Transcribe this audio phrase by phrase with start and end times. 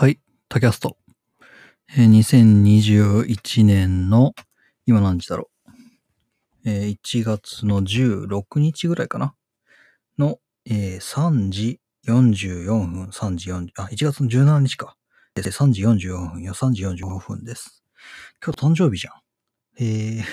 [0.00, 0.18] はい、
[0.48, 0.96] タキャスト。
[1.94, 4.32] えー2021年の、
[4.86, 5.70] 今何時だろう。
[6.64, 9.34] えー1月の16日ぐらいかな
[10.16, 14.96] の、えー3時44分、3時40、あ、1月の17日か。
[15.34, 17.84] で、3時44分、いや、3時45分です。
[18.42, 19.12] 今日誕生日じゃん。
[19.84, 20.24] へえ、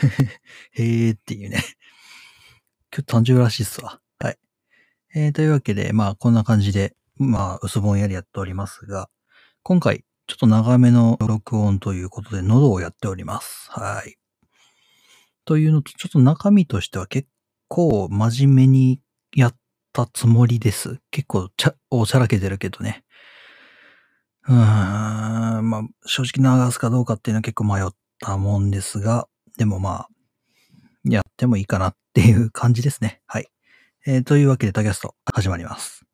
[0.82, 1.62] へえっていうね。
[2.96, 4.00] 今日誕生日らしいっすわ。
[4.20, 4.38] はい。
[5.14, 9.10] えーというわけで、まあ、こんな感じで、まあ、薄ぼんやりやっておりますが、
[9.68, 13.70] 今回、ちょっと長めの録音ということで、喉をやっております。
[13.70, 14.16] はい。
[15.44, 17.28] というのと、ちょっと中身としては結
[17.68, 19.02] 構真面目に
[19.36, 19.58] やっ
[19.92, 21.02] たつもりです。
[21.12, 23.04] 結構ちゃ、おちゃらけてるけどね。
[24.48, 24.58] うーん、
[25.70, 27.90] まあ、正直流すかどうかっていうのは結構迷っ
[28.22, 30.10] たもんですが、でもまあ、
[31.04, 33.20] やってもいいかなっていう感じですね。
[33.28, 33.50] はい。
[34.06, 36.07] えーというわけで、タキャスト始まります。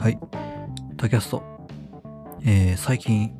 [0.00, 0.18] はい。
[0.96, 1.42] タキャスト。
[2.44, 3.32] えー最近、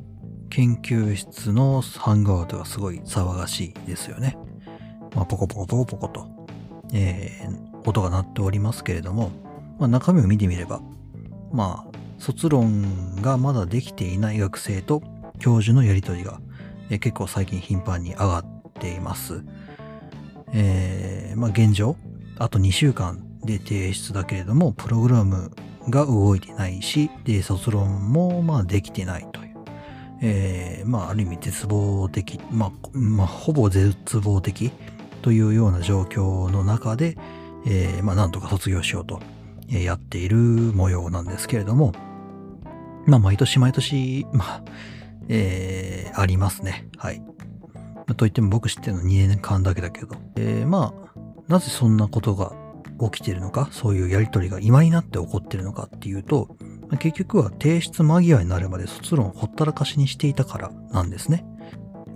[0.49, 4.37] 研究室のハングアウトがすごい騒がしいですよね。
[5.15, 6.27] まあ、ポコポコポコポコと、
[6.93, 9.31] えー音が鳴っておりますけれども、
[9.79, 10.81] まあ、中身を見てみれば、
[11.53, 15.01] まあ、卒論がまだできていない学生と
[15.39, 16.41] 教授のやりとりが、
[16.89, 19.45] えー結構最近頻繁に上がっています。
[20.51, 21.95] えーまあ現状、
[22.37, 25.51] あと2週間で提出だけれども、プログラム
[25.89, 29.49] が動いてないし、で、卒論もまあできてないという。
[30.21, 34.71] えーまあある意味絶望的、まあ、まあほぼ絶望的
[35.21, 37.17] というような状況の中で、
[37.65, 39.21] えーまあなんとか卒業しようと
[39.71, 41.93] えやっている模様なんですけれども、
[43.05, 44.63] まあ毎年毎年、まあ、
[45.27, 46.89] えーありますね。
[46.97, 47.21] はい。
[48.17, 51.09] といっても僕知ってるの2年間だけだけど、えーまあ、
[51.47, 52.53] なぜそんなことが
[52.99, 56.55] 起きてるのか、そういうやりとりが今になって起こってるのかっていうと、
[56.99, 61.45] 結局は提出間際になるまで卒論をほったらかしにしていたからなんですね。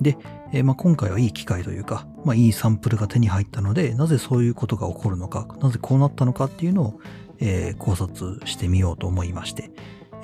[0.02, 0.17] で、
[0.52, 6.99] えまあ、今回はいい機会というか、まあ、いいサンプルが手に入ったので、なぜそういうことが起こるのか、なぜこうなったのかっていうのを、
[7.39, 9.72] えー考察してみようと思いまして、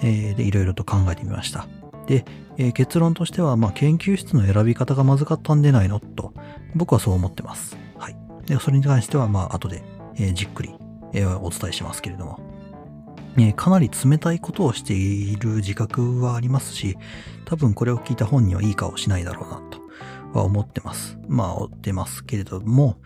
[0.02, 1.68] えーで、いろいろと考えてみました。
[2.08, 2.26] で、
[2.58, 6.34] えー結論としては、まあ、研究室の選び方がまずかったんでないのと、
[6.76, 7.78] 僕はそう思ってます。
[7.98, 8.18] はい。
[8.46, 9.84] で、それに関しては、まあ、後で、
[10.20, 10.74] えじっくり、
[11.14, 12.40] えお伝えしますけれども、
[13.38, 16.98] えかなり冷たいことをしている自覚はありますし、
[17.46, 19.80] 多分これを聞いた本人はいい顔しないだろうなと
[20.34, 21.18] は思ってます。
[21.28, 22.98] まあ、追ってますけれども、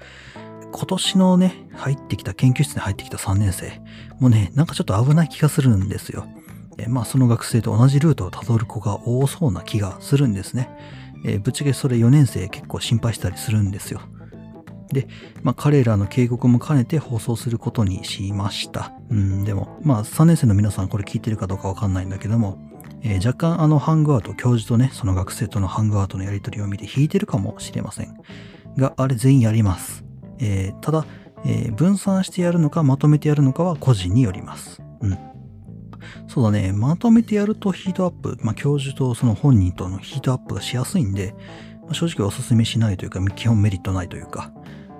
[0.72, 3.81] 今年のね、入ってきた、研究室に入ってきた3年生、
[4.19, 6.25] もうね、なんかちょっと危ない気がするんですよ。
[6.80, 10.69] えまあ、その学生と同じルートをたどる子が多そうな気がするんですね。
[11.25, 14.01] えーぶっちゃけそれ4年生結構心配したりするんですよ。
[14.91, 15.07] で、
[15.41, 18.94] まあ、彼らの警告も兼ねて放送することにしました。
[19.09, 22.57] うん、でも、まあ、3年生の皆さんこれ聞いてるかどうかわかんないんだけども、
[23.03, 28.17] えー若干あのハングアウト、教授とね、その学生とのハングアウトのやりとりを見て引いてるかもしれません。
[28.77, 30.05] が、あれ全員やります。
[30.39, 31.05] えーただ、
[31.45, 34.81] えー分散してやるのかまとめてやるのかは個人によります。
[35.01, 35.17] うん。
[36.27, 41.35] そうだね、まとめてやるとヒートアップ、まあ、教授とその本人とのヒートアップがしやすいんで、
[41.83, 44.51] まあ正直お勧めしないというか、基本メリットないというか、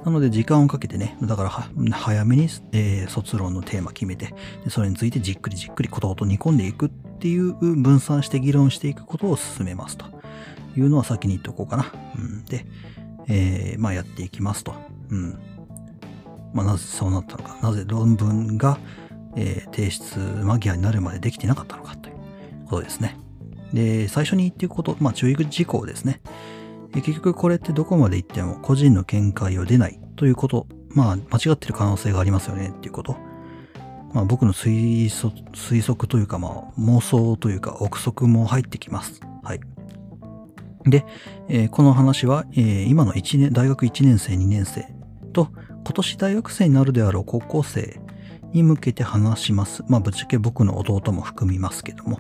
[0.06, 1.50] なので時間をかけてね、だから
[1.92, 4.34] 早めに、えー卒論のテーマ決めて
[4.64, 10.06] で、それについてじっくりじっくりことごと煮込んでいくっていう分散して議論していくことを進めますと
[10.76, 11.92] いうのは先に言っておこうかな。
[12.18, 12.66] うん、で、
[13.28, 14.76] えーまあやっていきますと。
[15.10, 15.40] うん。
[16.54, 18.78] まあなぜそうなったのか、なぜ論文が、
[19.36, 22.16] えー提出間際になるまでできてなかったのかという
[22.66, 23.18] ことですね。
[23.72, 26.22] で、最初に言っていくこと、まあ注意事項ですね。
[27.02, 33.18] 結局これってどこまで行っても個人の見解を出ないということ、まあ間違ってる可能性がありますよねっていうこと。
[34.14, 39.22] まあ僕の推測推測というかまあ妄想というか憶測も入ってきます。
[39.44, 39.60] はい。
[40.86, 41.06] で、
[41.50, 44.86] えーこの話は、えー今の1年、大学1年生、2年生
[45.34, 45.50] と
[45.84, 48.00] 今年大学生になるであろう高校生
[48.52, 49.84] に向けて話します。
[49.88, 52.20] まあぶっちゃけ僕の弟も含みますけども。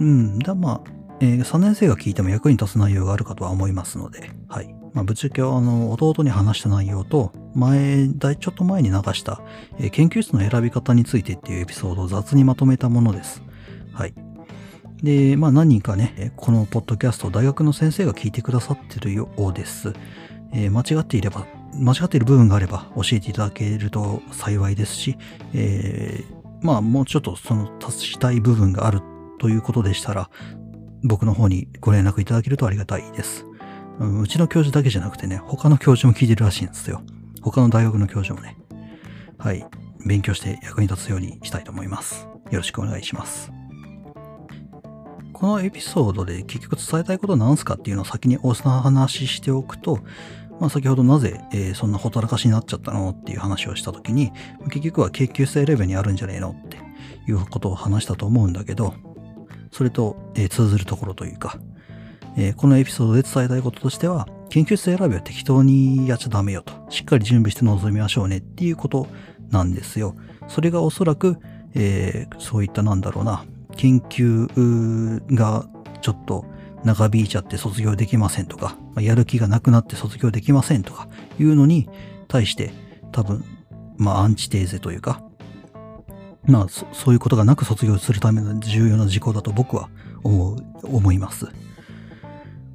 [0.00, 4.74] うん、だまあ、えー3年生が聞いても役に立つ内容があるかとは思いますので、はい。
[4.94, 9.40] まあ、ぶっちゃけあの、弟に話した内容と、前、だいちょっと前に流した、
[9.78, 13.42] えー研究室の選び方についてっていうエピソードを雑にまとめたものです。
[13.92, 14.14] はい。
[15.02, 19.92] で、まあ何人かね、このポッドキャストを大学の先生が聞いてくださってるようです。
[20.52, 25.16] えー間違っていれば、間違っている部分があれば教えていただけると幸いですし、
[25.52, 29.00] えーまあもうちょっとその足したい部分がある
[29.38, 30.30] ということでしたら、
[31.04, 33.44] 僕の方にご連絡いただけるとありがたいです。
[34.00, 37.02] うちの教授だけじゃなくてね、他の教授も聞いてるらしいんですよ。
[37.42, 38.56] 他の大学の教授もね。
[39.38, 39.66] はい。
[40.06, 42.28] 勉強して役に立つようにしたいと思います。
[42.50, 43.50] よろしくお願いします。
[45.32, 50.00] このエピソードで結局伝えたいことは何すかっていうのを先にお話ししておくと、
[50.58, 54.32] まあ、先ほどなぜ、えー、そんなほたらかしになっちゃったのっていう話をしたときに、
[54.64, 56.78] 結局は研究生レベルにあるんじゃねえのって
[57.28, 58.94] いうことを話したと思うんだけど、
[59.72, 61.58] それと、えー、通ずるところというか、
[62.36, 66.72] えー、このエピソードで伝えたいこととしては、研究室選びは適当にやっちゃダメよと。
[66.90, 69.06] しっかり準備して臨みましょうねっていうこと
[69.50, 70.14] なんですよ。
[70.46, 71.36] それがおそらく、
[71.74, 73.44] えー、そういったなんだろうな、
[73.76, 75.66] 研究が
[76.00, 76.44] ちょっと
[76.84, 81.88] 長引いちゃって卒業できませんとか、やる気がなくなって卒業できませんとかいうのに
[82.28, 82.72] 対して
[83.12, 83.44] 多分、
[83.96, 85.22] まあアンチテーゼというか、
[86.48, 89.88] まあそういうことがなく卒業するための重要な事項だと僕は
[90.24, 91.46] 思う、思います。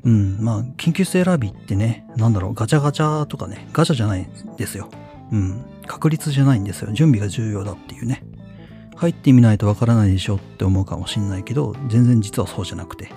[0.04, 4.90] うん、まあ緊急性選びってね、なんだろう、ガチャガチャとかね、ガチャじゃないんですよ。
[5.32, 6.92] うん、確率じゃないんですよ。
[6.92, 8.24] 準備が重要だっていうね。
[8.96, 13.10] 入ってみないとわからないでしょって思うかもしんないけど、全然実はそうじゃなくて、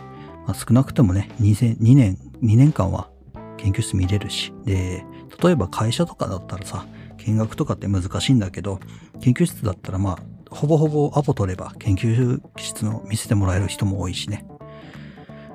[0.47, 3.11] まあ、少なくともね2、2年、2年間は
[3.59, 5.05] 研究室見れるし、で、
[5.43, 6.87] 例えば会社とかだったらさ、
[7.19, 8.81] 見学とかって難しいんだけど、
[9.21, 10.19] 研究室だったらまあ、
[10.51, 14.47] ほぼほぼアポ取れば研究室の見せてもらえる人も多いしね。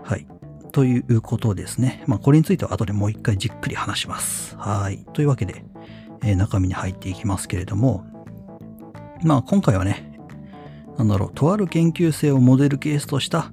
[0.03, 0.27] はい。
[0.71, 2.03] ということですね。
[2.07, 4.55] まあ、これについては後でもう一回じっくり話します。
[4.57, 5.05] はい。
[5.13, 5.65] というわけで、
[6.23, 8.05] えー、中身に入っていきますけれども、
[9.23, 10.19] まあ、今回はね、
[10.97, 13.51] なんだろう、とある研究生をモデルケースとした、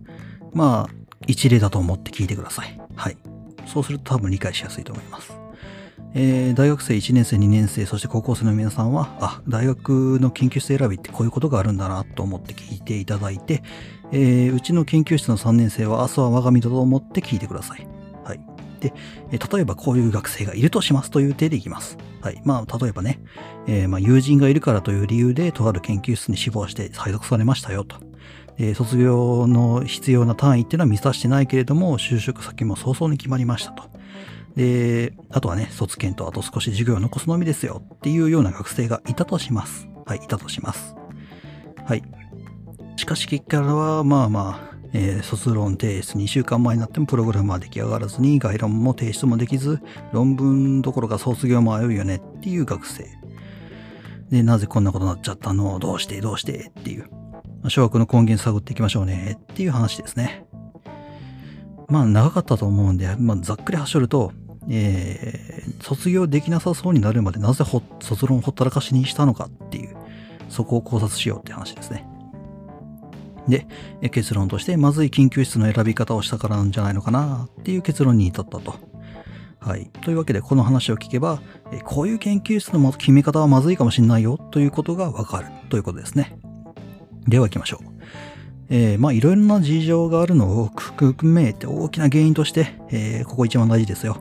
[0.52, 0.94] まあ、
[1.26, 2.80] 一例だと思って聞いてください。
[2.96, 3.16] はい。
[3.66, 5.37] そうすると多分理解しやすいと思います。
[6.20, 13.62] えー、大学生1年生、2年生、そして高校生の皆さんは、あ、大学の研究室選びってこういうことがあるんだなと思って聞いていただいて、
[14.10, 17.86] えー、うちの研究室の3年生は明日は我が身だと思って聞いてください。
[18.24, 18.40] はい。
[18.80, 18.92] で、
[19.30, 21.96] 例えばこういう学生がいるとしますという手でいきます。
[22.20, 22.42] はい。
[22.44, 23.20] まあ、例えばね、
[23.68, 27.94] えー、まあ、友人がいるからという理由で、とある研究室に志望して配属されましたよと。
[28.56, 33.97] えー、卒業の必要な単位っていうのは満たしてないけれども、就職先も早々に決まりましたと。
[34.58, 39.88] で、あとはね、卒検とあと少し授業を残すのみですよっていうような学生がいたとします。
[40.04, 40.96] はい、いたとします。
[41.86, 42.02] はい。
[42.96, 49.80] しかし結果は、まあまあ、えー、卒論提出2週間前になってもプログラムは出来上がらずに概論も提出もできず
[50.12, 53.06] 論文どころか卒業も危ういよねっていう学生
[54.30, 55.78] でなぜこんなことになっちゃったの？
[55.78, 56.20] どうして？
[56.20, 56.72] どうして？
[56.80, 57.08] っていう
[57.68, 60.46] 諸悪の根源探っていきましょうねっていう話ですね
[61.88, 64.32] まあ長かったと思うんで、まあ、ざっくり走ると、
[64.70, 67.64] えー、卒業できなさそうになるまでなぜ
[68.00, 69.96] 卒論をほったらかしにしたのかっていう
[70.48, 72.06] そこを考察しようって話ですね
[73.48, 73.66] で、
[74.10, 78.74] 結論として、まずい緊急室の選び方をしたからなんじゃないのかなっていう結論に至ったと。
[79.58, 79.90] はい。
[80.02, 81.40] というわけで、この話を聞けば、
[81.84, 86.38] こういう研究室の決め方はまずいかもしれないよということがわかるということですね。
[87.26, 87.88] では行きましょう。
[88.70, 94.18] えー、まあいろいろな事情があるのを含めて大きな原因として、えー、ここ一番大事ですよ。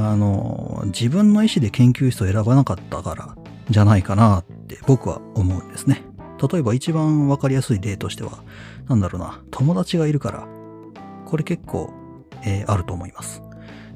[0.00, 3.34] あの、自分の意思で研究室を選ばなかったから
[3.68, 6.04] じゃないかなって僕は思うんですね。
[6.52, 8.44] 例えば一番わかりやすい例としては、
[8.88, 10.46] なんだろうな、友達がいるから、
[11.26, 11.90] これ結構、
[12.44, 13.42] えー、あると思います。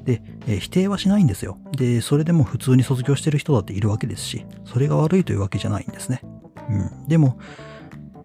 [0.03, 1.57] で、えー、否定はしないんですよ。
[1.71, 6.21] で、それでも普通に卒業してる人だっているわけですし、それが悪いというわけじゃないんですね。
[6.69, 7.07] うん。
[7.07, 7.39] でも、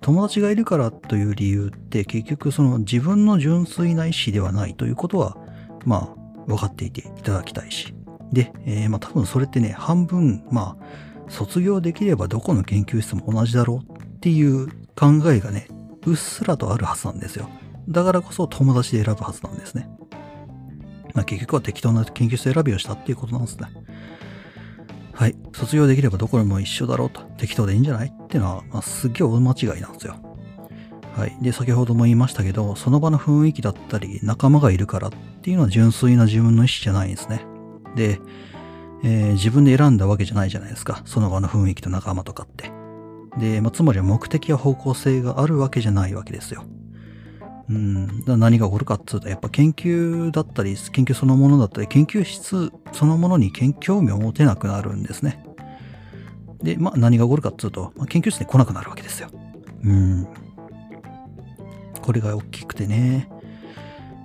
[0.00, 5.36] 友達がいるからという理由って結局その自分の純粋な意思ではないということは、
[5.84, 6.17] まあ、
[6.48, 7.94] 分かっていていただきたいし。
[8.32, 10.84] で、えー、まあ多分それってね、半分、まあ、
[11.28, 15.68] 卒業できればどこの研究室も同じだろうっていう考えがね、
[16.06, 17.48] うっすらとあるはずなんですよ。
[17.88, 19.88] だからこそ友達で選ぶはずなんですね。
[21.14, 23.68] まあ、結局は適当な研究室選びをしたっていうことなんですね。
[25.12, 25.36] はい。
[25.52, 27.22] 卒業できればどこでも一緒だろうと。
[27.38, 30.27] 適当でいいんじゃないっていうのは、まあ、すっげえ大間違いなんですよ。
[31.18, 31.36] はい。
[31.42, 35.10] で、先ほども言いましたけど、その場の雰囲気だったり、仲間がいるからっ
[35.42, 37.44] ていうのは純粋な自分の意思じゃないんですね。
[37.96, 38.20] で、
[39.02, 41.02] えー、自分で選んだわけじゃないじゃないですか。
[41.06, 42.70] その場の雰囲気と仲間とかって。
[43.36, 46.62] で、まあ、つまりは目的や方向性があるわけじゃないわけですよ。
[47.68, 55.44] うん、だ何が起こるかっていうと、やっぱ研究だったり、研究そのものだったり、研究室そのものに興味を持てなくなるんですね。
[56.62, 59.30] で、まあ何が起こるかっていうと、まあ、研究室に来なくなるわけですよ。
[59.82, 60.28] うん。
[62.08, 63.28] これが大きくてね。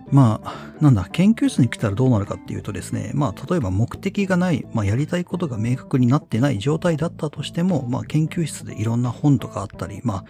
[0.10, 10.26] まあ、なんだ、研究室に来たらどうなるかっていうとですね、まあ、例えば目的がない、まあ、やりたいことが明確になってない状態だったとしても、まあ、研究室でいろんな本とかあったり、まあ、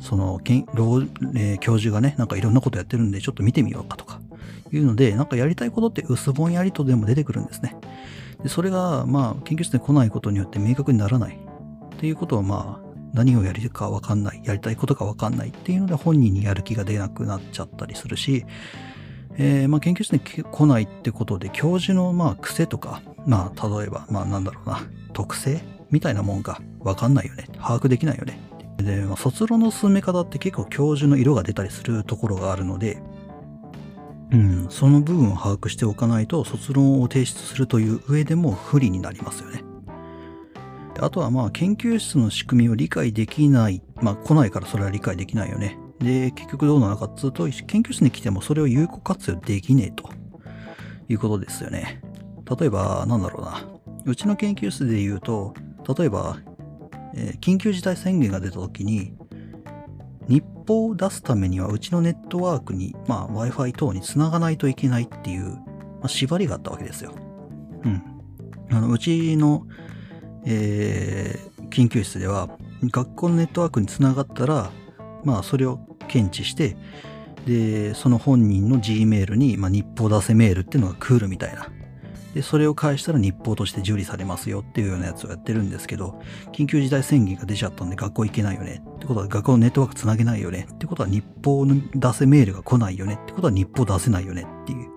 [0.00, 4.20] その、えー、教授がね、なんかいろんなことやってるんで、ちょっと見てみようかとか、
[4.72, 7.76] いうので、なんかやりたいことって薄ぼんやりとでも出てくるんですね。
[8.42, 11.38] でそれが、まあ、研究室に来ないことによって明確にならない。
[11.94, 12.85] っていうことはまあ、
[13.16, 18.44] 何をやるかわかんない、やりたいことがわかんないっていうので本人にやる気が出なくなっちゃったりするし、
[19.38, 24.80] えー、まあ研究室に来ないってことで教授のまあ癖とか、まあ例えば、まあなんだろうな、
[25.14, 27.46] 特性みたいなもんがわかんないよね。
[27.54, 28.38] 把握できないよね。
[28.76, 33.02] で、まあ、卒論の進め方って結構教授の色が出たりするところがあるので、
[34.32, 39.62] うん、その部分を把握しておかないと卒論を提出するという上でも不利になりますよね。
[41.00, 43.82] あとはまあ研究室の仕組みを理解できない。
[43.96, 45.78] まあ来ないからそれは理解できないよね。
[45.98, 50.10] で、結局どうなのかっつうと、研究室に来てもそれを有効活用できねえと
[51.08, 52.02] いうことですよね。
[52.58, 53.64] 例えば、なんだろうな。
[54.04, 55.54] うちの研究室で言うと、
[55.98, 56.38] 例えば、
[57.14, 59.14] えー、緊急事態宣言が出た時に、
[60.28, 67.14] 日報を出すためにはうちのネットワークに、まあ Wi-Fi 等につながないといけないっていう、まあ、縛りがあったわけですよ。
[67.84, 68.02] うん。
[68.70, 69.66] あの、うちの
[70.46, 72.48] えー、研究室では
[72.84, 74.70] 学校のネットワークにつながったら、
[75.24, 76.76] まあそれを検知して、
[77.46, 81.68] で、その本人の Gmail に、まあ、日報出せメールっていうのが来るみたいな。
[82.34, 86.20] で、それを返したら日報として受理されますよっていうようなやつをやってるんですけど、
[86.52, 88.82] 緊急事態宣言が出ちゃったんで学校行けないよね。
[88.96, 90.66] ってことは学校のネットワークつなげないよね。
[90.70, 93.18] ってことは日報の出せメールが来ないよね。
[93.22, 94.88] ってことは日報出せないよねっていう。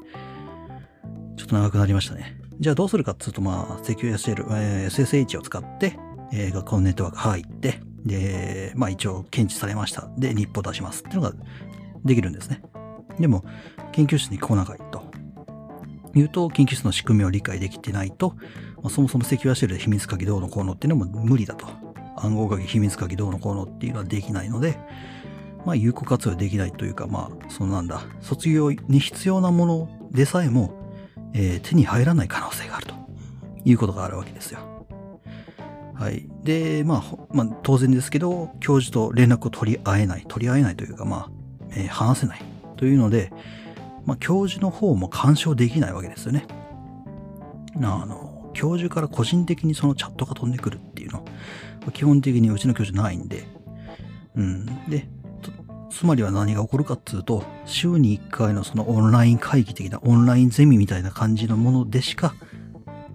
[1.38, 2.39] ちょっと長くなりましたね。
[2.60, 5.98] じゃあどうするかっつうと、まあ、セキュ SL、えー、SSH を使って、
[6.34, 10.10] えー、学校のネットワーク入って、で、まあ一応検知されました。
[10.18, 11.34] で、日報出しますっていうのが
[12.04, 12.62] できるんですね。
[13.18, 13.46] でも、
[13.94, 15.04] 研究室に来なかいと。
[16.14, 18.36] 言うと、研究室の仕組みを理解できてないと、
[18.82, 21.68] まあ、そもそもセキュアシェルで秘密鍵どうのこうのっていうのも無理だと。
[22.18, 24.78] 暗号鍵、秘密鍵どうのこうのっていうのはできないので、
[25.66, 30.79] まあ有効活用できないというか、まあ、そのなんだ、卒業に必要なものでさえも、
[31.34, 32.96] えー、手に入らない可能性があると
[33.66, 34.60] いうことがあるわけですよ。
[35.94, 36.30] はい。
[36.44, 41.30] で、まあ、まあ、当然ですけど、教授と連絡を取り合えない、取り合えないというか、まあ、
[41.72, 42.42] えー、話せない
[42.78, 43.34] というので、
[44.06, 46.46] まあ、教授の方も干渉できないわけですよね。
[47.76, 51.24] あの、教授から個人的にそのチャットが飛んでくるっていうの、
[51.92, 53.46] 基本的にうちの教授ないんで、
[54.36, 54.66] うん。
[54.90, 55.10] で、
[55.90, 62.34] つまりは何が起こるかっつうと、週に1回のそのオンライン会議的なオンラインゼミみたいな感じのものでしか、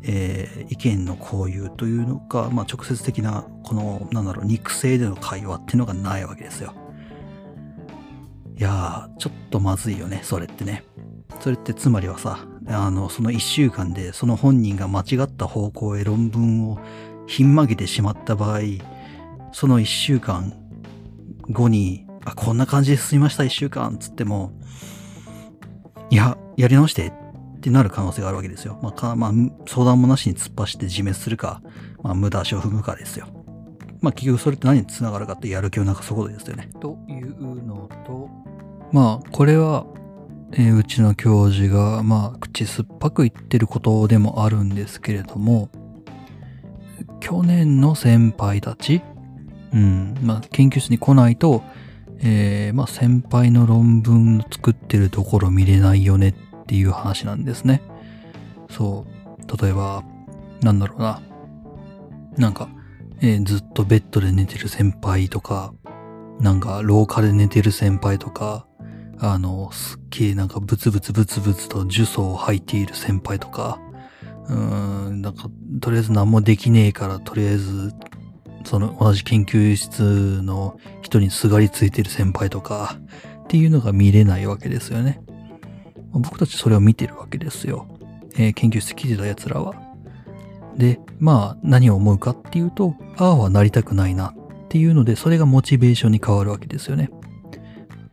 [0.02, 6.74] えー、意見の交流というのか、まあ、直接的な、この、なんだろう、肉声での会話っていうのがないわけですよ。
[8.56, 10.84] いやー、ちょっとまずいよね、それってね。
[11.40, 12.38] それってつまりはさ、
[12.68, 16.78] あの、その1週間でその本人が間違った方向へ論文を
[17.26, 18.60] ひん曲げてしまった場合、
[19.52, 20.52] その1週間
[21.50, 24.52] 後にあ、こんな感じで進みました、一週間、つっても、
[26.10, 27.12] いや、やり直してっ
[27.60, 28.78] てなる可能性があるわけですよ。
[28.82, 29.32] まあ、かまあ、
[29.66, 31.62] 相談もなしに突っ走って自滅するか、
[32.02, 33.26] まあ、無駄足を踏むかですよ。
[34.00, 36.68] まあ、結局それって何につながるかってやる気をなくすことですよね。
[36.80, 38.28] というのと、
[38.92, 39.86] まあ、これは、
[40.52, 45.70] えー、うちの教授が、まあ、口酸っぱく言ってることでもあるんですけれども、
[47.20, 49.00] 去年の先輩たち、
[49.72, 51.62] うん、まあ、研究室に来ないと、
[52.20, 56.34] えー、まあ先輩の論文作ってるところ見れないよねっ
[56.66, 57.82] ていう話なんですね。
[58.70, 59.62] そう。
[59.62, 60.02] 例えば、
[60.62, 61.20] なんだろうな。
[62.36, 62.68] なんか、
[63.20, 65.72] えー、ずっとベッドで寝てる先輩とか、
[66.40, 68.66] なんか廊下で寝てる先輩とか、
[69.18, 73.78] あの、すっげえなんかブツブツブツブツと呪詛を吐いている先輩とか、
[74.48, 75.48] うーん、なんか、
[75.80, 77.94] とりあえず何もできねえから、とりあえず
[78.64, 82.98] その同じ研究室の人にすがりついてる先輩とか
[83.44, 85.20] っていうのが見れないわけですよね。
[86.12, 87.86] 僕たちそれを見てるわけですよ。
[88.36, 89.74] えー、研究室来てた奴らは。
[90.76, 94.34] で、まあ何を思うかっていうと、ああはなりたくないなっ
[94.68, 97.10] ていうので、それがモチベーションに変わるわけですよね。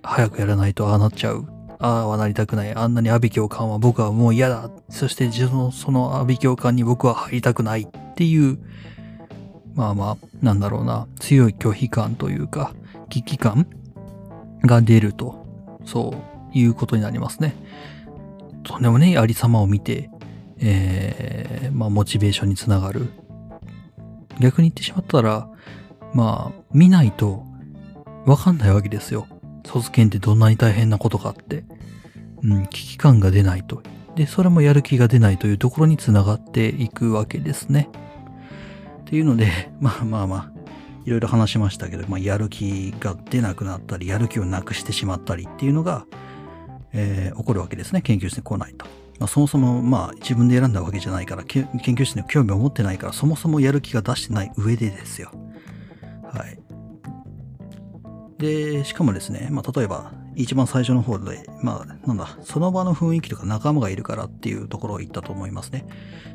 [0.03, 1.48] 早くやらないとああなっちゃう。
[1.79, 2.74] ああはなりたくない。
[2.75, 4.70] あんなに阿鼻教官は僕はもう嫌だ。
[4.89, 8.60] そして自分のその阿鼻教官に僕は入りたくないっていう
[9.75, 12.73] まあまあ、なんだろうな、強い拒否感というか、
[13.09, 13.67] 危機感
[14.63, 15.45] が出ると、
[15.85, 16.13] そ
[16.53, 17.55] ういうことになりますね。
[18.63, 20.09] とんでもねありさまを見て、
[20.59, 23.09] えー、まあ、モチベーションにつながる。
[24.39, 25.49] 逆に言ってしまったら、
[26.13, 27.45] まあ、見ないと、
[28.25, 29.27] わかんないわけですよ。
[29.65, 31.63] 卒検ってどんなに大変なことかって。
[32.43, 33.81] うん、危機感が出ないと。
[34.15, 37.89] で、それもやる気が出ないというところにつながっていくわけですね。
[39.12, 40.51] っていうので、 まあまあまあ、
[41.03, 46.06] いろいろ話しましたけど、まあ、やる気が出なくなったり、やる気をなくしてしまったりっていうのが、
[46.94, 48.01] えー、起こるわけですね。
[48.01, 48.86] 研究室に来ないと。
[49.20, 55.34] まあ、そもそも、まあ、自分で選んだわけじゃないから、研究室に興味を持ってないから、そもそもやる気が出してない上でですよ。
[56.32, 56.58] はい。
[58.38, 65.85] で、しかもですね、まあ、例えば、一番最初の方で、まあ、なんだ、その場の雰囲気とか仲間がいるからっていうところを言ったと思いますね。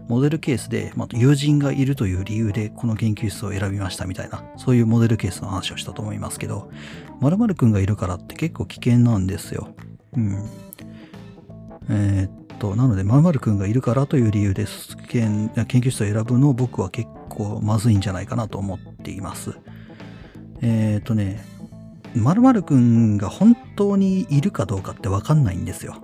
[0.08, 6.70] モデルケースで、まあ、友人がいるという理由でこの研究室を選びましたみたいな、そういうモデルケースの話をしたと思いますけど、
[7.20, 9.74] 〇〇くんがいるからって結構危険なんですよ。
[10.16, 10.50] うん。
[11.88, 14.66] えー、っと、なので、〇〇くんがいるからという理由で
[15.08, 19.58] 研究室を選ぶのを僕は結構まずいんじゃないかなと思っています。
[20.62, 21.44] えー、っとね、
[22.20, 25.96] 〇〇くんが本当にいるかどうかってわかんないんですよ。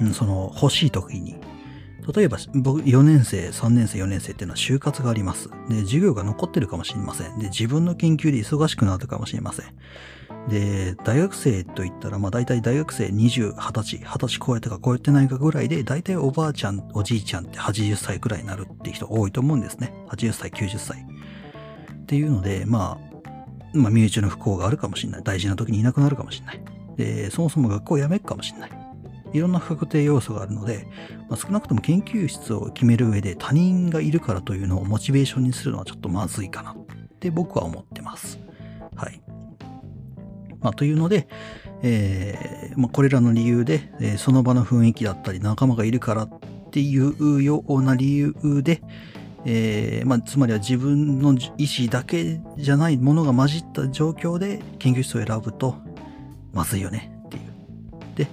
[0.00, 1.36] うん、その欲しい時に。
[2.14, 5.48] 例えば、僕、4年生、3年生、4年生っていうのは就活があります。
[5.68, 7.38] で、授業が残ってるかもしれません。
[7.38, 9.66] で、自分の研究で忙しくなるかもしれません。
[10.48, 19.94] で、大学生といったら、まあ大体大学生20、20歳、20歳超えたか超えてないかぐらいで、大体おばあちゃん、おじいちゃんって80歳くらいになるっていう人多いと思うんですね。
[20.08, 21.06] 80歳、90歳。
[22.02, 23.11] っていうので、まあ、
[23.74, 25.22] まあ、身内の不幸があるかもしれない。
[25.22, 26.60] 大事な時にいなくなるかもしれない。
[26.96, 28.70] で、そもそも学校を辞めるかもしれない。
[29.32, 30.86] いろんな不確定要素があるので、
[31.28, 36.76] まあ、少なくとも研究室を決める上で他人がいるからというのをモチベーションにするのはちょっとまずいかなっ
[37.18, 38.38] て僕は思ってます。
[38.94, 39.22] はい。
[40.60, 41.28] まあ、というので、
[41.82, 46.30] えー、まあ、これらの理由で、えー、その場の雰囲気だったり仲間がいるからっ
[46.70, 48.82] ていうような理由で、
[49.44, 55.76] えー、まあ、つまりは自分の意思だけじゃないものが混じった状況で研究室を選ぶと、
[56.52, 57.42] まずいよねっていう。
[58.14, 58.28] で、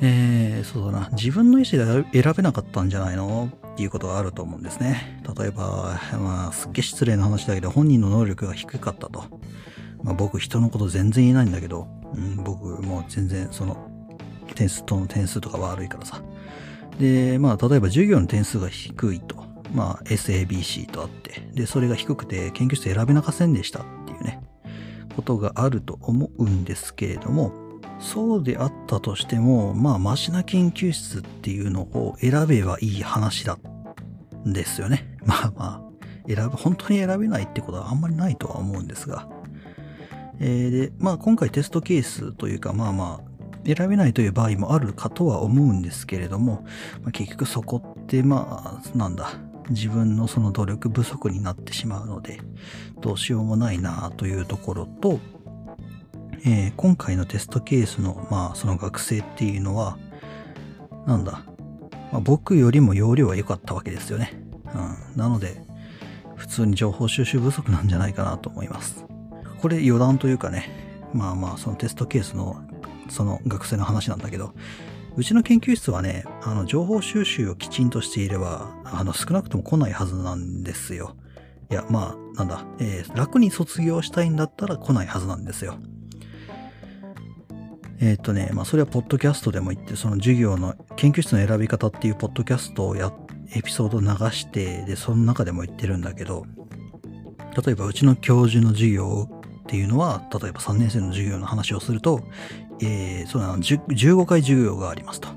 [0.00, 1.72] えー、そうだな、自分の意思
[2.12, 3.50] で選べなかったんじゃないの？
[3.72, 5.22] っていうことがあると思うんですね。
[5.38, 9.40] 例えば、まあ、すっげえ失礼な話だけど、本人の能力が低かったと。
[10.02, 13.88] まあ、僕、人のこと全然言えないんだけど、うん、僕もう全然、その、
[14.54, 16.20] 点数との点数とか悪いからさ。
[16.98, 19.42] で、まあ、例えば授業の点数が低いと。
[19.72, 24.42] まあ、SABC とあって、で、それが低くて研究室選べなかせんでしたっていうね、
[25.16, 27.52] ことがあると思うんですけれども、
[27.98, 33.58] そうであったとしても、まあ、マシな研究室っていうのを選べばいい話だ
[34.46, 35.16] んですよね。
[35.24, 35.82] まあまあ、
[36.26, 39.28] 選ぶ、本当に選べないってことはあんまりないとは思うんですが。
[40.40, 43.32] えー、で、まあ今回テストケースというか、まあまあ、
[43.64, 46.64] 選べないという場合もあるかとは思うんですけれども、
[47.02, 49.30] まあ、結局そこってまあ、なんだ、
[49.70, 52.40] 自分のその努力不足になってしまうので、
[53.00, 55.20] どうしようもないなというところと、
[56.44, 59.96] えー、今回のテストケースの、まあ、その学生っていうのは、
[61.06, 61.44] なんだ、
[62.10, 64.32] まあ、僕よりも容量は良かったわけですよね。
[64.74, 65.18] うん。
[65.18, 65.62] なので、
[66.34, 69.04] 普通に情報収集不足なんじゃないかなと思います。
[69.60, 70.68] これ余談というかね、
[71.14, 72.60] まあまあ、そのテストケースの、
[73.08, 74.52] その学生の話なんだけど、
[75.14, 81.16] うちの研究室はね、あの、情報収集をきちんとしていれば、あの、少なくとも来ないはずなんですよ。
[81.70, 85.76] いや、まあ、なんだ、えー、楽に卒業したいんだったら来ないはずなんですよ。
[88.00, 93.12] えっ、とね、まあ、それはポッドキャストでも言って、その授業の研究室の選び方っていうポッドキャストをや、
[93.54, 96.46] エピソードを流して、で、その中でも言ってるんだけど、
[97.64, 99.28] 例えばうちの教授の授業
[99.62, 102.22] っていうのは、例えば3年生の授業の話をすると、
[102.82, 105.28] えー、そうなの、15回授業がありますと。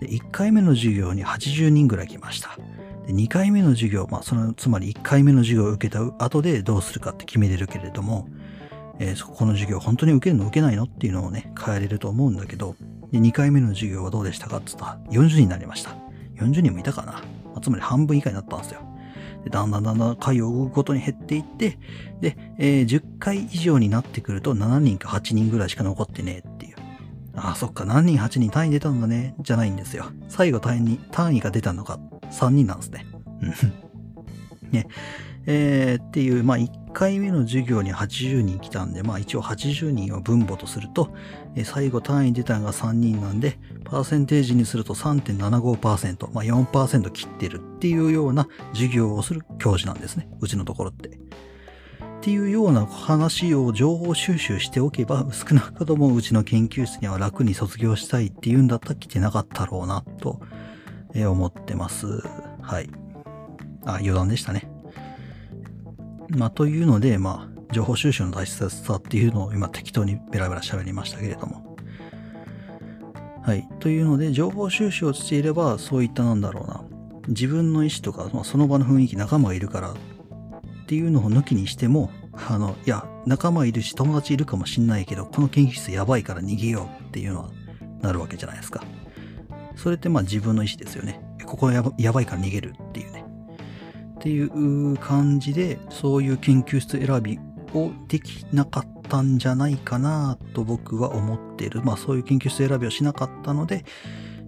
[0.00, 2.58] で、1回目の授業に80人ぐらい来ました。
[3.06, 8.28] で、2回目の授業、まあ、その、つまり1回目の授業を受けた後でどうするかって決めれるけれども、
[8.98, 12.76] えー、そこの授業本当に受けるの受けないのっていうのをね、変えれると思うんだけど、
[13.10, 15.96] で、2回目の授業はどうでしたかって言ったら、40人になりました。
[16.36, 17.12] 40人もいたかな。
[17.12, 17.20] ま
[17.56, 18.80] あ、つまり半分以下になったんですよ。
[19.44, 21.78] でだんだんだんだん回を追うごとに減っていって、
[22.20, 26.55] で、えー、10回以上になってくると7人か8人ぐらいしか残ってねえっ。
[27.36, 30.06] ああ、そっか、何人8人単位出たんだね、じゃないんですよ。
[30.28, 31.98] 最後単位に、単位が出たのが
[32.30, 33.06] 3人なんですね。
[34.72, 34.88] ね。
[35.48, 41.14] えー、っていう、まあ、1回目の授業に80人来たんで、まあ、一応80人を分母とすると、
[41.54, 50.28] えー、最後単位出たのが3人なんで、パーセンテージにすると3.75%、まあ、4%切ってるっていうような授業をする教授なんですね。
[50.40, 51.18] うちのところって。
[52.16, 60.40] っていうような話を情報収集しておけば、少なくともうちの研究室には楽に卒業したいっていうんだったら来てなかったろうな、と
[61.14, 62.06] 思ってます。
[62.60, 62.90] はい。
[63.84, 64.68] あ、余談でしたね。
[66.30, 71.76] まあ、というので、まあ、情報収集の大切さっていうのを今適当にベラベラ喋りましたけれども。
[73.42, 73.68] はい。
[73.78, 76.82] というので、情報収集をしていれば、そういったなんだろうな。
[77.28, 79.94] 自分の意思とか、まあ、その場の雰囲気、仲間がいるから
[80.86, 82.12] っていうのを抜きにしても、
[82.48, 87.50] あの、いや、仲間いるし友達いるかもしんないけど、この研究室やばいから逃げようっていうのは
[88.02, 88.84] なるわけじゃないですか。
[89.74, 91.20] それってまあ自分の意思ですよね。
[91.44, 93.24] ここはやばいから逃げるっていうね。
[94.14, 97.40] っていう感じで、そういう研究室選び
[97.74, 101.82] をできなかったんじゃないかなと僕は思っている。
[101.82, 103.84] まあそういう研究室選びをしなかったので、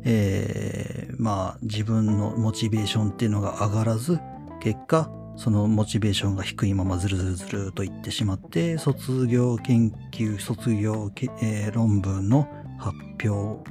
[0.05, 4.21] えー、まあ自分のモチベーションっていうのが上がらず、
[4.61, 13.63] 結果、そのモチベーションが低いままずるずるずるといってしまって、卒業研究、卒業、えー、論文の発表、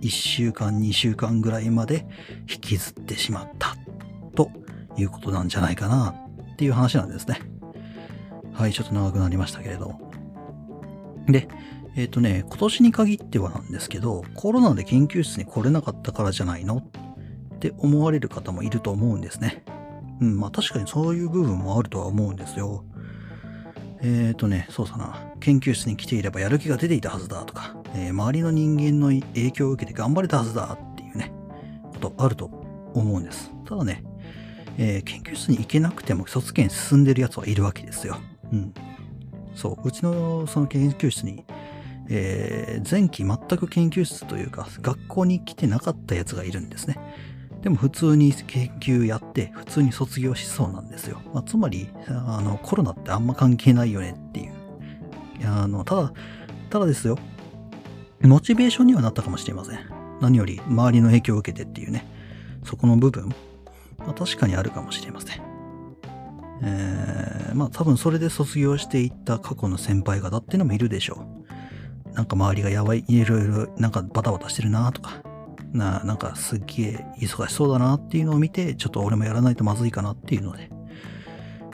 [0.00, 2.06] 1週間、2週間ぐらいまで
[2.48, 3.74] 引きずってしまった
[4.36, 4.52] と
[4.96, 6.14] いうことなんじゃないかな
[6.52, 7.40] っていう話なんですね。
[8.52, 9.98] はい、ちょっと長くなりましたけれど。
[11.26, 11.48] で、
[11.96, 19.64] えっ、ー、とね、今年に限ってはなんですけど、コロナで研究室に来れなかったからじゃないのって思われる方もいると思うんですね。
[20.20, 22.84] うん、まあ確かにそういう部分もあるとは思うんですよ。
[24.00, 25.32] えっ、ー、とね、そうさな。
[25.40, 31.32] 研究室に来ていればやる気が出ていたはずだとか、えー、周りの人間の影響を受けて頑張れたはずだっていうね、
[31.92, 32.46] ことあると
[32.94, 33.50] 思うんです。
[33.66, 34.04] ただね、
[34.78, 38.18] えー、研究室に行けなくても卒検進んでるやつはいるわけですよ。
[38.52, 38.74] うん。
[39.54, 41.44] そう、うちのその研究室に、
[42.08, 46.98] えー、前期全く研究室というか、学校に来てなかったやつがいるんですね。
[47.64, 51.22] でも普通に研究やって普通に卒業しそうなんですよ。
[51.32, 54.52] まあ、つまりあのコロナってあんま関係ないよねっていう。
[55.46, 56.12] あのただ、
[56.68, 57.18] ただですよ。
[58.20, 59.78] モチベーションにはなったかもしれません。
[60.20, 62.06] 何より周りの影響を受けてっていうね。
[62.64, 63.30] そこの部分。
[63.96, 65.40] まあ、確かにあるかもしれません。
[66.62, 71.26] えー、まあ多分それで卒業していった過去の先輩方っていうのもいるでしょ
[72.10, 72.12] う。
[72.12, 75.22] なんか周りがやばい、いろいろなんかバタバタしてるなとか、
[75.74, 80.70] な、なんかすっげえ忙しそうだなっていうのを見て、ちょっと俺もやらないとまずいかなっていうので。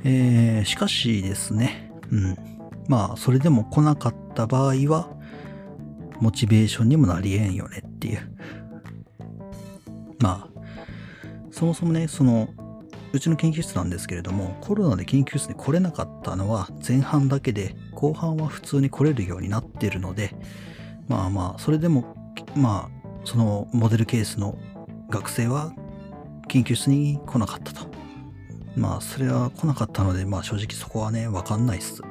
[0.02, 2.36] えー、しかしですね、うん。
[2.88, 5.10] まあ、それでも来なかった場合は、
[6.18, 8.20] モチベーションにもなりえんよねっていう。
[10.18, 10.60] まあ、
[11.50, 12.48] そもそもね、その、
[13.12, 20.34] うちの研究室なんですけれども、コロナで研究室に来れなかったのは前半だけで、後半は普通に来れるようになってるので、
[21.08, 22.16] まあまあ、それでも、
[22.54, 24.58] まあ、そのモデルケースの
[25.08, 25.72] 学生は
[26.48, 27.88] 研究室に来なかったと。
[28.76, 32.02] まあ、それは来なかったので、まあ正直そこはね、わかんないっす。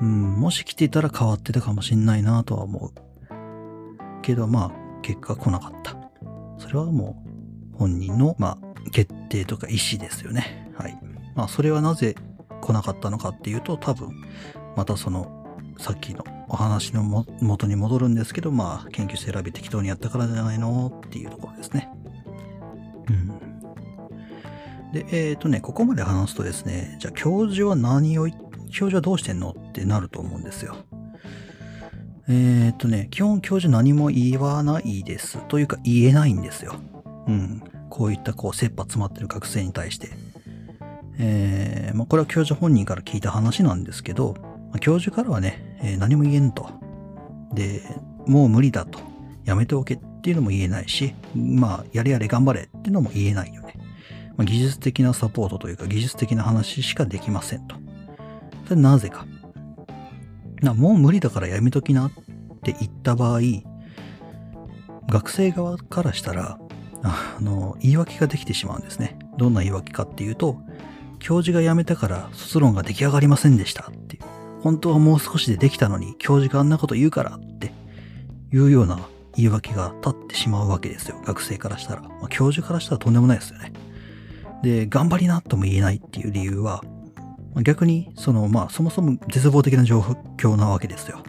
[0.00, 2.92] うん、もし来ていたら変わってたかもしんないなとは思う。
[4.22, 5.96] けどまあ、結果来なかった。
[6.58, 7.22] それはも
[7.74, 10.72] う本人の、まあ、決定とか意思ですよね。
[10.76, 10.98] はい。
[11.34, 12.14] まあ、それはなぜ
[12.60, 14.10] 来なかったのかっていうと、多分、
[14.76, 15.46] またその
[15.78, 21.00] さっきのお話のも元に戻るんですけど、まあ、研究室選び適当にやったからじゃないの？
[21.06, 21.88] っていうところですね。
[23.08, 23.28] うん。
[24.92, 28.28] で、えっ、ー、とね、ここまで話すとですね、じゃあ教授は何を、
[28.72, 29.50] 教授はどうしてんの？
[29.50, 30.74] ってなると思うんですよ。
[32.28, 35.38] えっ、ー、とね、基本教授何も言わないです。
[35.46, 36.74] というか言えないんですよ。
[37.28, 37.62] うん。
[37.88, 40.08] こういったこう、切羽詰まってる学生に対して。
[41.18, 44.34] えー、まあこれは教授本人から聞いた話なんですけど、
[44.72, 46.70] ま、教授からはね、えー、何も言えんと。
[47.54, 47.82] で、
[48.26, 48.98] もう無理だと。
[49.44, 53.74] やめておけっていうのも言えないし、まあ、やれやれ頑張れっていうのも言えないよね。
[54.36, 57.76] まあ、技術的なサポートというか、技術的な話しかできませんと。
[58.66, 59.26] それなぜか。
[60.62, 62.10] なもう無理だからやめときなっ
[62.62, 63.40] て言った場合、
[65.08, 66.58] 学生側からしたら、
[67.02, 69.18] あの、言い訳ができてしまうんですね。
[69.38, 70.60] どんな言い訳かっていうと、
[71.18, 73.90] 教授が辞めたから卒論が出来上がりませんでした。
[74.62, 77.72] 本当はもう少しでできたのに教授があんなこと言うからって
[78.52, 79.00] いうような
[79.36, 81.20] 言い訳が立ってしまうわけですよ。
[81.24, 82.02] 学生からしたら。
[82.02, 83.72] まあ、教授からしたらとんでもないですよね。
[84.62, 86.82] で、頑張りなとも言えないっていう理由は、
[87.54, 90.00] まあ逆に、その、まあ、そもそも絶望的な状
[90.36, 91.22] 況なわけですよ。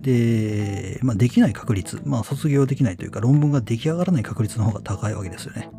[0.00, 5.70] で、まあ、できない確率、まあ、卒業できないというか、論文が出来上がらない確率の方が高いわけですよね。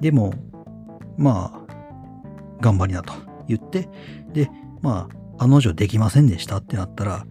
[0.00, 0.34] でも、
[1.16, 3.12] まあ、頑張りなと
[3.46, 3.88] 言って、
[4.32, 4.50] で、
[4.82, 7.26] まあ、案の定できませんでしたってなったら、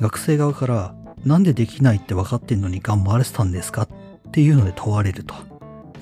[0.00, 3.88] 学生側からなんでできないって分かってんのに頑張らせたんですかっ
[4.30, 5.34] ていうので問われると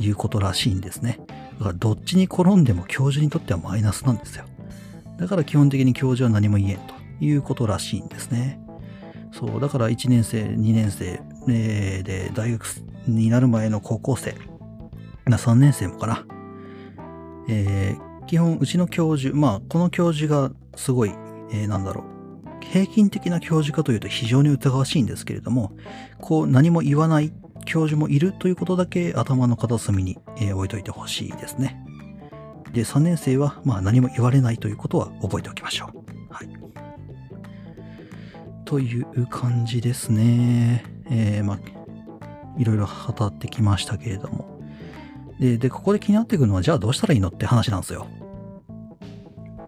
[0.01, 1.21] いうことらしいんですね。
[1.59, 4.45] だからどっちに転んでも教授にとってはマイナスなんですよ。
[5.19, 8.61] だから基本的に教授は何も言えんということらしいんですね。
[9.33, 12.65] そう、だから1年生、2年生、えー、で、大学
[13.07, 14.35] になる前の高校生、
[15.27, 16.27] 3年生もかな。
[17.49, 21.13] えー、基本、うちの教授、まあ、この教授がすごい
[21.51, 22.17] えー、なんだろう。
[22.61, 25.73] 平均的な教授かというと非常に疑わしいんですけれども、
[26.21, 27.33] こう何も言わない
[27.65, 31.85] 教授もいるということだけ頭の片隅に、えー、置いといてほしいですね。
[32.73, 36.33] で、3年生は、まあ何も言われないということは覚えておきましょう。
[36.33, 36.49] はい。
[38.65, 40.85] という感じですね。
[41.09, 41.59] えー、まあ、
[42.59, 44.61] いろいろ語ってきましたけれども。
[45.39, 48.07] で、で、ここで気になってくるのは、じゃあどうしたらいいのって話なんですよ。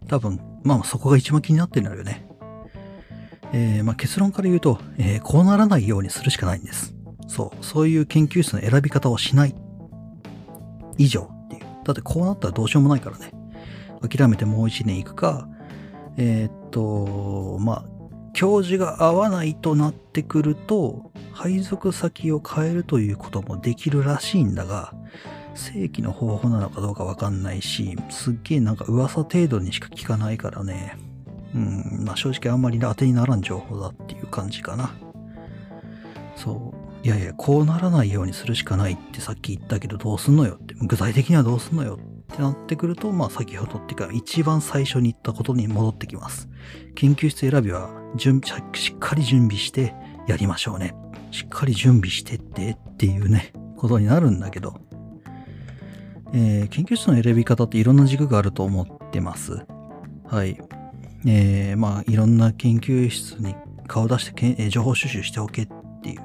[0.09, 2.26] 多分、まあそこが一番気になってるのよね。
[3.54, 6.94] えー、まあ結論から言うと、えー、こうならないようにするしかないんです。
[7.26, 7.64] そう。
[7.64, 9.54] そういう研究室の選び方をしない。
[10.98, 11.62] 以上っていう。
[11.85, 13.33] だってこうなったらどうしようもないからね。
[14.07, 15.48] 諦めてもう一年行くか、
[16.18, 17.85] えー、っと、まあ、
[18.35, 24.92] 教授が合わないとなってくると、配属先を変えるということもできるらしいんだが、
[25.59, 30.97] 正規の方法なのかどうかわかんないし、すっげえなんか噂程度にしか聞かないからね。
[31.55, 34.94] うん、まあ正直あんまり当てにならん情報だっていう感じかな。
[36.37, 37.07] そう。
[37.07, 40.75] いやいや、こうならないようにするしかないってさっき言ったけどどうすんのよって。
[40.81, 41.99] 具体的にはどうすんのよ
[42.33, 46.49] ってなってくると、まあ先ほどっていうか一番最初に言ったことに戻ってきます。
[46.94, 49.94] 研究室選びは準備しっかり準備して
[50.27, 50.94] やりましょうね。
[51.31, 54.81] しっかり準備してってっていうね、ことになるんだけど、
[56.33, 59.64] えー、研究室の選び方っていろんな軸があると思ってます。
[60.25, 60.59] はい。
[61.27, 63.55] えー、まあ、いろんな研究室に
[63.87, 65.69] 顔出してけ、え、情報収集しておけっ
[66.03, 66.21] ていう。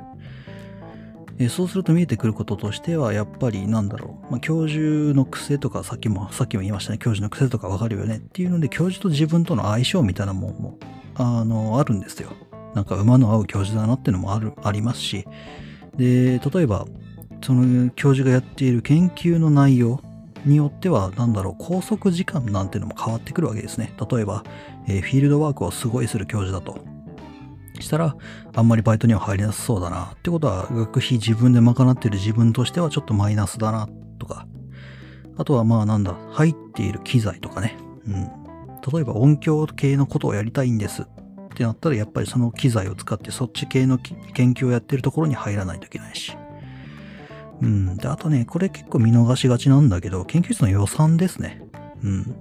[1.39, 4.31] え、そうすると見えてくることとしては、やっぱりなんだろう。
[4.31, 6.99] まあ、教授の癖とか、さっきも、さっきも言いましたね。
[6.99, 10.77] 教授の癖とかわかるよねっていうので、教授と自分との相性みたいなもんも、
[11.15, 12.29] あの、あるんですよ。
[12.75, 15.25] なんか馬の合う教授だなっていうのもある、ありますし。
[15.95, 16.85] で、例えば、
[17.43, 20.01] その教授がやっている研究の内容
[20.45, 23.93] によっては、なんだろう、拘束時間なんてのも変わってくるわけですね。
[24.11, 24.43] 例えば、
[24.87, 26.85] えー、フィールドワークをすごいする教授だと。
[27.79, 28.15] したら、
[28.55, 30.13] あんまりバイトには入りなさそうだな。
[30.15, 33.87] ってことは、学費自分で賄ってる自分としてはちょっとマイナスだな、
[34.19, 34.47] とか。
[35.37, 37.77] あとは、まあなんだ、入っている機材とかね。
[38.07, 38.23] うん。
[38.93, 41.05] 例えば音響系のことをやりたいんですっ
[41.55, 46.37] てなったら、やっぱりその機材を使ってそっち系の研究をやってるところに入らないといけないし。
[47.63, 47.97] うん。
[47.97, 51.61] で、あとね、これ結構見逃しがちなんだけど、研究室の予算ですね。
[52.03, 52.35] うん。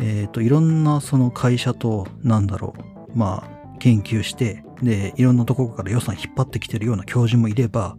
[0.00, 2.74] えっ、ー、と、いろんなその会社と、なんだろ
[3.14, 7.96] う、まあ、研究して、で、いろんなところから予算引っ張ってきてるような教授もいれば、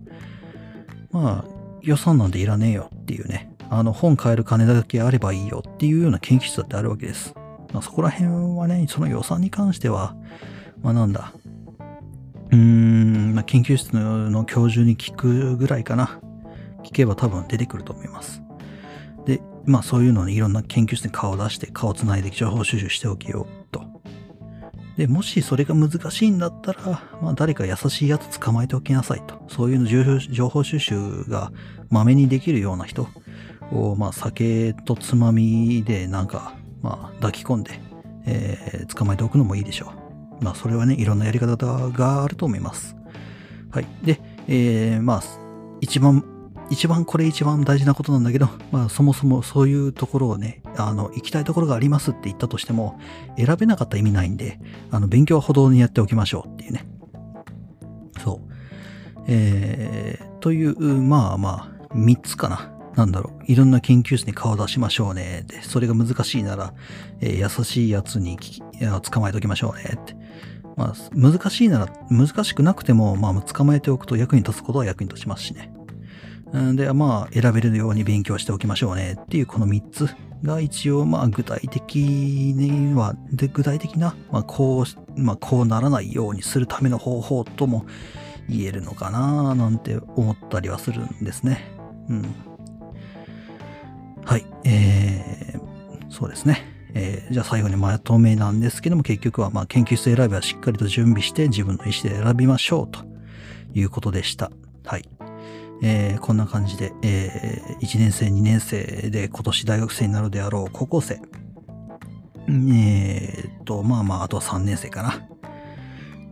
[1.11, 1.45] まあ、
[1.81, 7.33] 予算なんていらねえよっていうね、あの、本買える金だけあればいいよっていうような研究室だってあるわけです。
[7.73, 10.15] まあ、そこら辺はね、その予算に関しては、
[10.81, 11.33] まあなんだ、
[12.51, 16.19] うーん、まあ、研究室の教授に聞くぐらいかな。
[16.83, 18.41] 聞けば多分出てくると思います。
[19.25, 23.83] で、まあそういうのにいろんな研究室に顔を出して、顔をつないで情報収集しておけよと。
[24.95, 29.43] で、もしそれが難しいんだったら、まあ誰か優しいやつ捕まえておきなさいと。
[29.49, 31.51] そういうの情報収集が
[31.89, 33.07] まめにできるような人
[33.71, 37.81] を、まあ酒とつまみでなんか、まあ抱き込んで、
[38.25, 40.06] えー、捕まえておくのもいいでしょう。
[40.41, 42.95] まあ、それはね、いろんなやり方があると思います。
[43.71, 43.87] はい。
[44.03, 45.23] で、えー、まあ、
[45.81, 46.23] 一番、
[46.69, 52.99] 一番これ一番大事なことなんだけど、まあ、そもそもそういうところをね、あの、行きたいところがありますって言ったとしても、
[53.37, 54.59] 選べなかった意味ないんで、
[54.91, 56.85] あの、勉強は歩道にやっておきましょうっていうね。
[58.23, 59.23] そう。
[59.27, 62.73] えー、という、まあまあ、三つかな。
[62.95, 65.45] なんだろう、いろんな研究室に顔を出しましょうね。
[65.47, 66.73] で、それが難しいなら、
[67.21, 68.37] えー、優しいやつに
[69.03, 69.83] 捕まえておきましょうね。
[69.95, 70.15] って。
[70.77, 75.73] まあ、難しいなら、難しくなくても、まあ、捕まえておくと役に立つことは役に立ちますしね。
[76.55, 79.17] んで、まあ、選べるように勉強しておきましょうね。
[79.19, 80.07] っていうこの3つ
[80.43, 87.85] が一応、まあ、具体的には、で、具体的な、まあ、こう、まあ、こうならないようにするための方法とも
[88.47, 91.71] 言えるのかななんて思ったりはするんですね。
[92.07, 92.35] うん。
[94.23, 94.45] はい。
[94.63, 96.76] えー、そうですね。
[96.93, 103.01] えー、じゃあ最後にまとめなんですけども、結局はまあ研究室選びはしっかりと準備して自分の意思で選びましょうと
[103.73, 104.51] いうことでした。
[104.85, 105.07] はい。
[105.83, 111.21] えー、こんな感じで、えー、1年生、2年生で今年大学生になるであろう高校生。
[112.49, 115.27] えー、と、まあまあ、あとは3年生かな。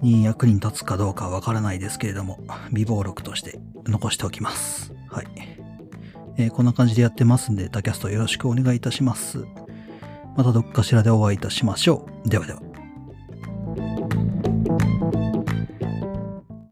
[0.02, 2.40] に役に立つかどうかわからないですけれども、
[2.72, 4.94] 備忘録として残しておきます。
[5.10, 5.28] はい。
[6.38, 9.46] えー、こんな感じでやってますんで、タキャストよろしくお願いいたします。
[10.36, 12.30] またどっかしらでお会いいたしましょう。
[12.30, 12.75] ではでは。